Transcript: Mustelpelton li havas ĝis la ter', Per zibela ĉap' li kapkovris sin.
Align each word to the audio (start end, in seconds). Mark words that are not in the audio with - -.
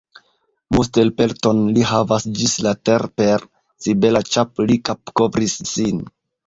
Mustelpelton 0.77 1.59
li 1.75 1.85
havas 1.91 2.27
ĝis 2.39 2.57
la 2.69 2.73
ter', 2.89 3.07
Per 3.23 3.47
zibela 3.87 4.27
ĉap' 4.33 4.67
li 4.73 4.83
kapkovris 4.91 5.61
sin. 5.77 6.07